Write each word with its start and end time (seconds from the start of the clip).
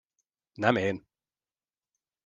Nem 0.53 0.75
én. 0.75 1.05